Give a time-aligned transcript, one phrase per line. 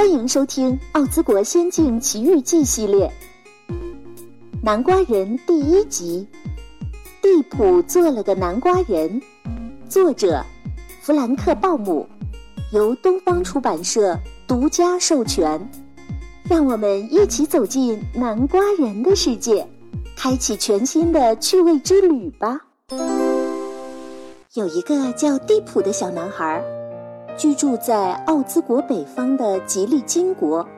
[0.00, 3.06] 欢迎收听《奥兹国仙境奇遇记》系列，
[4.62, 6.26] 《南瓜人》第一集，
[7.20, 9.20] 地普做了个南瓜人。
[9.90, 10.42] 作者：
[11.02, 12.08] 弗兰克·鲍姆，
[12.72, 14.18] 由东方出版社
[14.48, 15.70] 独家授权。
[16.44, 19.68] 让我们一起走进南瓜人的世界，
[20.16, 22.58] 开启全新的趣味之旅吧。
[24.54, 26.64] 有一个叫地普的小男孩。
[27.40, 30.68] 居住在奥兹国北方的吉利金国，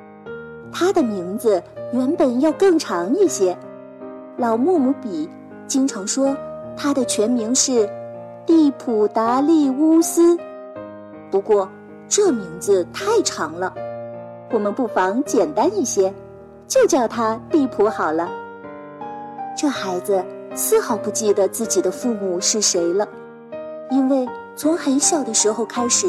[0.71, 1.61] 他的名字
[1.93, 3.59] 原本要更长一些。
[4.37, 5.29] 老木姆比
[5.67, 6.37] 经常说
[6.77, 7.91] 他的全名是
[8.47, 10.39] 蒂普达利乌斯，
[11.33, 11.69] 不过
[12.07, 13.75] 这名字太长了，
[14.53, 16.15] 我们不妨简单一些，
[16.69, 18.31] 就叫他蒂普好了。
[19.57, 20.25] 这孩子
[20.55, 23.09] 丝毫不记得自己的父母是谁了，
[23.91, 26.07] 因为从很小的时候开始。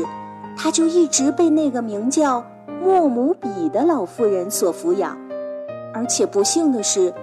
[0.55, 2.45] 他就一直被那个名叫
[2.81, 5.17] 莫姆比的老妇人所抚养，
[5.93, 7.13] 而且不幸的是，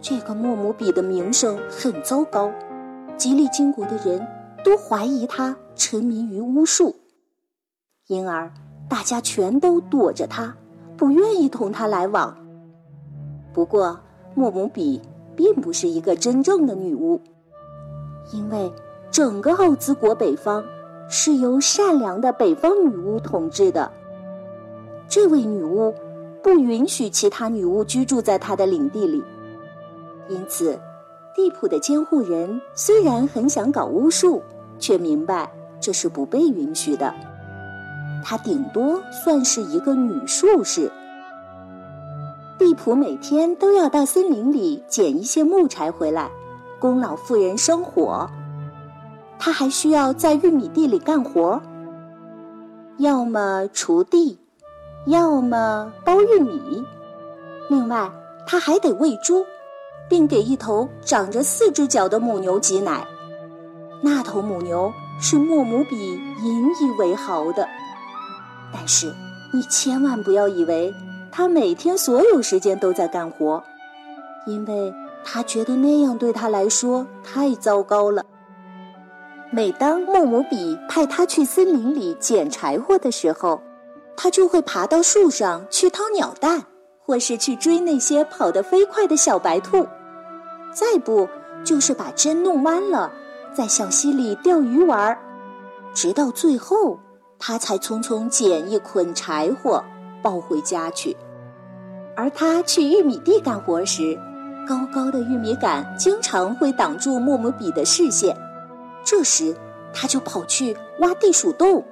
[0.00, 2.52] 这个莫姆比的名声很糟糕，
[3.16, 4.26] 吉利金国的人
[4.64, 6.94] 都怀疑他沉迷于巫术，
[8.06, 8.52] 因而
[8.88, 10.54] 大家全都躲着他，
[10.96, 12.36] 不愿意同他来往。
[13.52, 13.98] 不过，
[14.34, 15.00] 莫姆比
[15.34, 17.20] 并不是一个真正的女巫，
[18.32, 18.72] 因为
[19.10, 20.64] 整个奥兹国北方。
[21.08, 23.90] 是由善良的北方女巫统治的。
[25.08, 25.94] 这位女巫
[26.42, 29.24] 不允许其他女巫居住在她的领地里，
[30.28, 30.78] 因此，
[31.34, 34.42] 地普的监护人虽然很想搞巫术，
[34.78, 37.14] 却明白这是不被允许的。
[38.22, 40.90] 她顶多算是一个女术士。
[42.58, 46.30] 地普每天都要到森林里捡一些木柴回来，
[46.78, 48.28] 供老妇人生火。
[49.38, 51.60] 他还需要在玉米地里干活，
[52.98, 54.38] 要么锄地，
[55.06, 56.84] 要么剥玉米。
[57.68, 58.10] 另外，
[58.46, 59.44] 他还得喂猪，
[60.08, 63.06] 并给一头长着四只脚的母牛挤奶。
[64.02, 65.96] 那头母牛是莫姆比
[66.42, 67.68] 引以为豪的。
[68.72, 69.14] 但是，
[69.52, 70.92] 你千万不要以为
[71.30, 73.62] 他每天所有时间都在干活，
[74.46, 74.92] 因为
[75.24, 78.24] 他觉得那样对他来说太糟糕了。
[79.50, 83.60] 每当莫姆比派他去森林里捡柴火的时候，
[84.14, 86.62] 他就会爬到树上去掏鸟蛋，
[87.02, 89.86] 或是去追那些跑得飞快的小白兔，
[90.70, 91.26] 再不
[91.64, 93.10] 就是把针弄弯了，
[93.54, 95.18] 在小溪里钓鱼玩儿，
[95.94, 97.00] 直到最后，
[97.38, 99.82] 他才匆匆捡一捆柴火
[100.22, 101.16] 抱回家去。
[102.14, 104.18] 而他去玉米地干活时，
[104.68, 108.36] 高高的玉米杆经常会挡住莫姆比的视线。
[109.10, 109.56] 这时，
[109.90, 111.82] 他就跑去挖地鼠洞，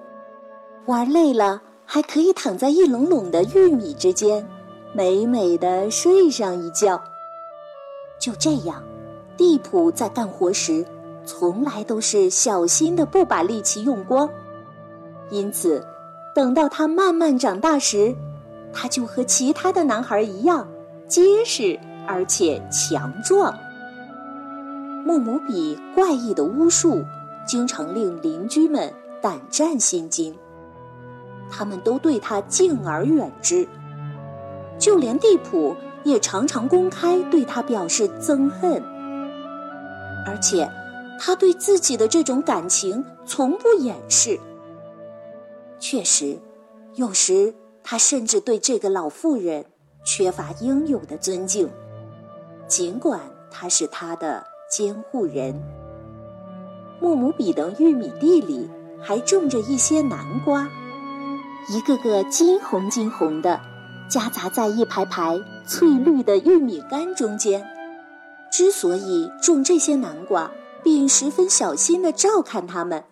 [0.85, 4.47] 玩累了，还可以躺在一垄垄的玉米之间，
[4.93, 7.03] 美美的睡上一觉。
[8.19, 8.85] 就这样，
[9.35, 10.85] 地普在干活时，
[11.25, 14.29] 从来都是小心的，不把力气用光。
[15.31, 15.83] 因此，
[16.35, 18.15] 等到他慢慢长大时，
[18.75, 20.69] 他就和其他的男孩一样，
[21.09, 23.59] 结实而且强壮。
[25.07, 27.05] 木姆比怪异的巫术，
[27.47, 30.37] 经常令邻居们胆战心惊。
[31.49, 33.69] 他们都对他敬而远之，
[34.81, 38.83] 就连地普也常常公开对他表示憎恨。
[40.27, 40.69] 而且，
[41.21, 44.37] 他对自己的这种感情从不掩饰。
[45.79, 46.37] 确实，
[46.97, 49.65] 有时他甚至对这个老妇人
[50.05, 51.71] 缺乏应有的尊敬，
[52.67, 53.21] 尽管
[53.53, 54.45] 他是他的。
[54.77, 55.59] 监护人。
[57.01, 58.69] 木姆比的玉米地里
[59.01, 60.69] 还种着一些南瓜，
[61.71, 63.59] 一个个金红金红的，
[64.07, 67.67] 夹杂在一排排翠绿的玉米杆中间。
[68.53, 70.51] 之所以种这些南瓜，
[70.85, 73.03] 并十分小心地照看它们，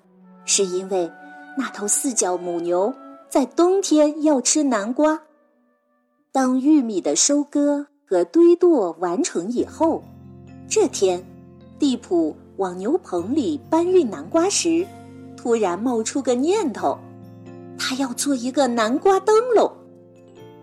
[0.44, 1.10] 是因为
[1.56, 2.92] 那头四脚母牛
[3.30, 5.22] 在冬天要吃南瓜。
[6.30, 10.02] 当玉米的收割和堆垛完成以后，
[10.68, 11.24] 这天。
[11.78, 14.86] 地普往牛棚里搬运南瓜时，
[15.36, 16.96] 突然冒出个念头，
[17.76, 19.70] 他要做一个南瓜灯笼。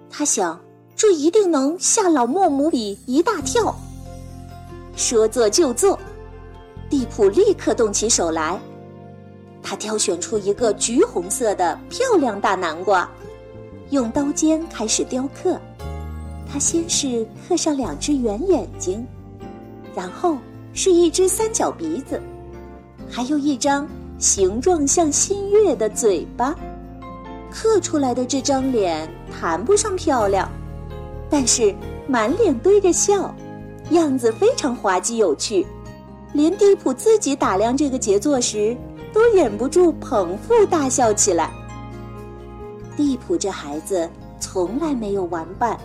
[0.10, 0.60] 他想，
[0.96, 3.75] 这一定能吓老莫姆比一大跳。
[4.96, 6.00] 说做就做，
[6.90, 8.60] 地普立刻动起手来。
[9.62, 13.08] 他挑选出一个橘红色的漂亮大南瓜，
[13.90, 15.60] 用刀尖开始雕刻。
[16.52, 19.06] 他先是刻上两只圆眼睛，
[19.94, 20.38] 然后。
[20.73, 22.21] 是一只三角鼻子，
[23.09, 23.88] 还有一张
[24.18, 26.56] 形状像新月的嘴巴。
[27.51, 30.50] 刻出来的这张脸谈不上漂亮，
[31.29, 31.75] 但是
[32.07, 33.35] 满脸堆着笑，
[33.89, 35.68] 样子非常滑稽有趣，
[36.31, 38.75] 连地普自己打量这个杰作时，
[39.12, 41.51] 都忍不住捧腹大笑起来。
[42.95, 44.09] 地普这孩子
[44.39, 45.77] 从来没有玩伴，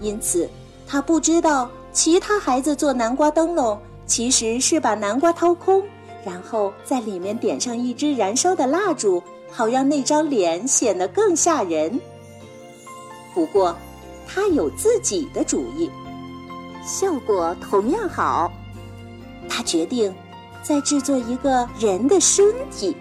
[0.00, 0.46] 因此
[0.86, 5.82] 他不知道其他孩子做南瓜灯笼其实是把南瓜掏空，
[6.24, 9.22] 然后在里面点上一支燃烧的蜡烛。
[9.56, 12.00] 好让那张脸显得更吓人。
[13.32, 13.76] 不过，
[14.26, 15.88] 他有自己的主意，
[16.84, 18.52] 效果同样好。
[19.48, 20.12] 他决定
[20.60, 22.96] 再制作一个人的身体，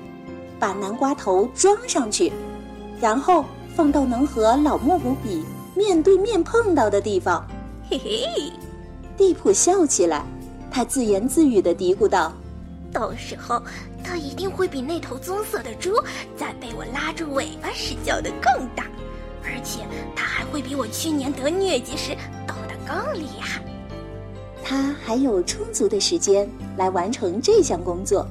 [0.59, 2.31] 把南瓜头装上去，
[3.01, 3.44] 然后
[3.75, 7.44] 放到能和老木木比面对面碰到的地方。
[7.89, 8.53] 嘿嘿，
[9.17, 10.23] 地普笑起来，
[10.73, 12.33] 他自言自语的嘀咕道。
[12.91, 13.61] 到时候，
[14.03, 15.91] 他一定会比那头棕色的猪
[16.35, 18.85] 在被我拉住尾巴时叫得更大，
[19.43, 19.81] 而且
[20.15, 22.15] 他还会比我去年得疟疾时
[22.47, 23.63] 抖得更厉害。
[24.63, 28.27] 他还有充足的时间来完成这项工作，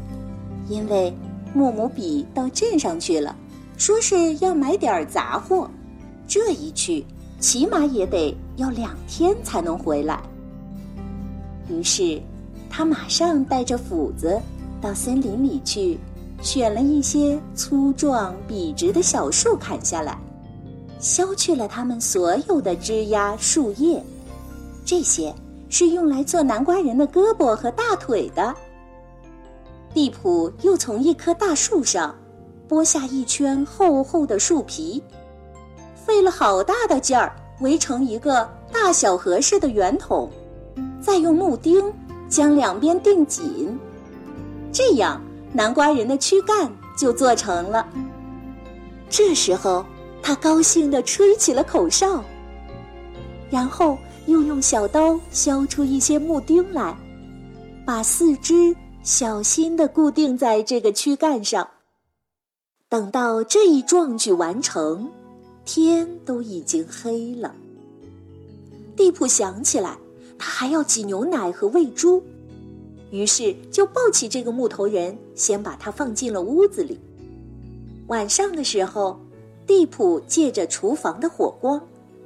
[0.68, 1.12] 因为
[1.54, 3.36] 莫姆比到镇上去了，
[3.76, 5.70] 说是要买点杂货，
[6.28, 7.04] 这一去
[7.40, 10.20] 起码也得要两天才能回来。
[11.68, 12.20] 于是。
[12.74, 14.40] 他马上带着斧子
[14.80, 15.98] 到森林里去，
[16.40, 20.19] 选了一些粗壮笔直的小树砍下来，
[20.98, 24.02] 削去了它们所有的枝丫树叶。
[24.86, 25.32] 这些
[25.69, 28.54] 是用来做南瓜人的胳膊和大腿的。
[29.92, 32.14] 地普又从一棵大树上
[32.66, 35.02] 剥下一圈厚厚的树皮，
[35.94, 40.30] 费了好大的劲儿围成一个大小合适的圆筒，
[41.02, 41.84] 再用木钉。
[42.32, 43.79] 将两边钉紧，
[44.73, 45.20] 这样
[45.52, 47.87] 南瓜人的躯干就做成了。
[49.11, 49.84] 这时候，
[50.23, 52.25] 他高兴地吹起了口哨，
[53.50, 56.96] 然后又用小刀削出一些木钉来，
[57.84, 61.69] 把四肢小心地固定在这个躯干上。
[62.88, 65.06] 等到这一壮举完成，
[65.67, 67.55] 天都已经黑了。
[68.96, 69.99] 地普想起来。
[70.44, 72.20] 他还要挤牛奶和喂猪，
[73.12, 76.98] 于是就抱起这个木头人，先把他放进了屋子里。
[78.08, 79.20] 晚上的时候，
[79.68, 81.80] 地普借着厨房的火光，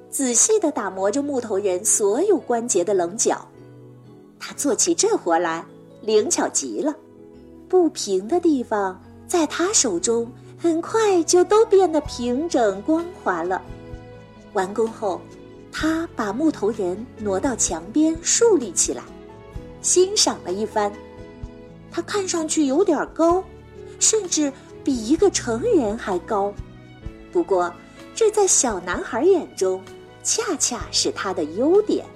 [0.08, 3.46] 仔细地打磨着木头人所有关节的棱角。
[4.38, 5.62] 他做起这活来
[6.00, 6.96] 灵巧极了，
[7.68, 8.98] 不平的地方
[9.28, 10.26] 在他手中
[10.56, 13.60] 很快就都变得平整光滑了。
[14.54, 15.20] 完工后。
[15.78, 19.02] 他把木头人挪到墙边竖立起来，
[19.82, 20.90] 欣赏了一番。
[21.90, 23.44] 他看上去有点高，
[24.00, 24.50] 甚至
[24.82, 26.50] 比一个成人还高。
[27.31, 27.70] 不过，
[28.14, 29.78] 这在小男孩眼中，
[30.23, 32.06] 恰恰是他的优点。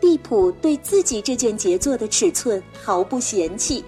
[0.00, 3.84] 地普对自己这件杰作的尺寸毫不嫌弃。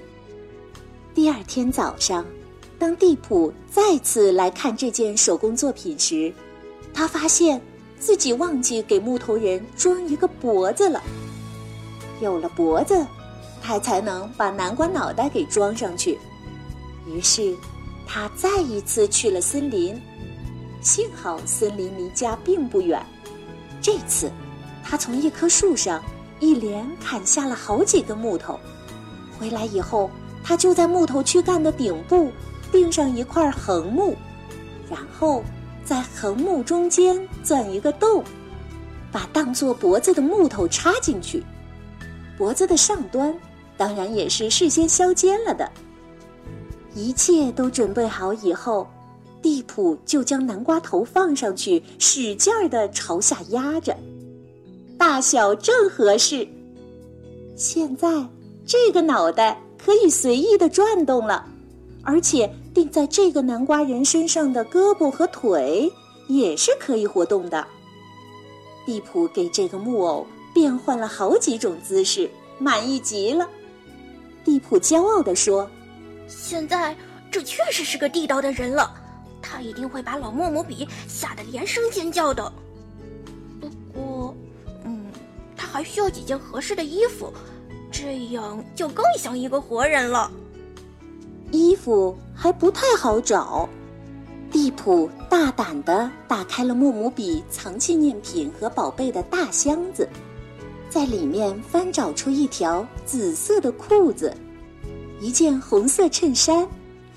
[1.15, 2.27] 第二天早上，
[2.81, 6.35] 当地普再次来看这件手工作品时，
[6.93, 7.63] 他发现。
[8.05, 11.03] 自己忘记给木头人装一个脖子了。
[12.21, 12.95] 有了脖子，
[13.63, 16.19] 他才能把南瓜脑袋给装上去。
[17.07, 17.57] 于是，
[18.07, 19.99] 他再一次去了森林。
[20.83, 23.03] 幸好森林离家并不远。
[23.81, 24.31] 这次，
[24.83, 26.05] 他从一棵树上
[26.41, 28.61] 一连砍下了好几根木头。
[29.39, 30.11] 回来以后，
[30.43, 32.31] 他就在木头躯干的顶部
[32.71, 34.15] 钉上一块横木，
[34.91, 35.43] 然后。
[35.85, 38.25] 在横木中间钻一个洞，
[39.13, 41.45] 把当做脖子的木头插进去。
[42.37, 43.33] 脖子的上端
[43.77, 45.71] 当然也是事先削尖了的。
[46.95, 48.89] 一切都准备好以后，
[49.43, 53.97] 地普就将南瓜头放上去，使劲儿的朝下压着，
[54.97, 56.49] 大小正合适。
[57.57, 58.09] 现在
[58.65, 61.47] 这个脑袋可以随意的转动了，
[62.05, 62.55] 而且。
[62.75, 65.89] 钉在这个南瓜人身上的胳膊和腿
[66.27, 67.65] 也是可以活动的。
[68.85, 73.49] 地普给这个木偶变换了好几种姿势，满意极了。
[74.45, 75.71] 地普骄傲地说
[76.27, 76.97] ：“现在
[77.31, 78.93] 这确实是个地道的人了，
[79.41, 82.53] 他一定会把老莫姆比吓得连声尖叫的。
[83.61, 84.35] 不过，
[84.85, 85.07] 嗯，
[85.57, 87.33] 他还需要几件合适的衣服，
[87.93, 90.29] 这样就更像一个活人了。”
[92.35, 93.69] 还不太好找，
[94.51, 100.09] 蒂普大胆地打开了莫姆比藏纪念品和宝贝的大箱子，
[100.89, 104.33] 在里面翻找出一条紫色的裤子、
[105.21, 106.67] 一件红色衬衫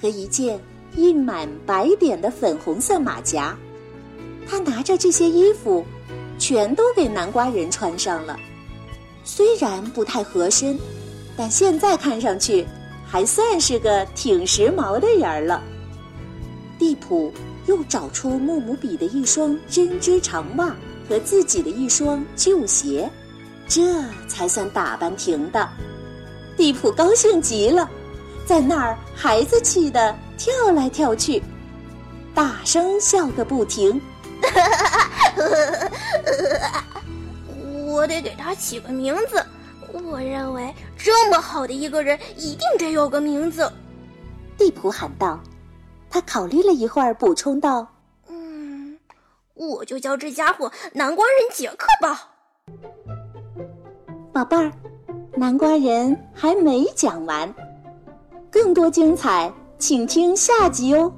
[0.02, 0.60] 和一件
[0.96, 3.58] 印满白点的粉红色马甲。
[4.48, 5.86] 他拿着这些衣服，
[6.40, 8.38] 全都给南瓜人穿上了。
[9.24, 10.80] 虽然不太合身，
[11.36, 12.66] 但现在看上去
[13.08, 15.60] 还算是个挺时髦的人儿了。
[16.78, 17.34] 蒂普
[17.66, 20.76] 又找出木姆比的一双针织长袜
[21.10, 23.10] 和自己的一双旧鞋，
[23.68, 25.68] 这才算打扮停当。
[26.56, 27.90] 蒂普高兴极了，
[28.46, 31.42] 在那儿孩子气的跳来跳去，
[32.34, 34.00] 大声笑个不停。
[37.88, 39.44] 我得给他起个名字。
[39.94, 43.72] 我认为这么好的一个人，一定得有个名字。
[44.58, 45.40] 蒂普喊道。
[46.10, 47.86] 他考虑了一会儿，补充道
[48.30, 48.98] ：“嗯，
[49.56, 52.30] 我就叫这家伙南瓜人杰克吧。”
[54.32, 54.72] 宝贝儿，
[55.36, 57.54] 南瓜人还没讲完，
[58.50, 61.12] 更多精彩，请听下集哦。